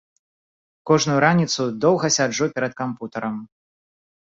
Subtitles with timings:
[0.91, 3.35] Кожную раніцу доўга сяджу перад кампутарам.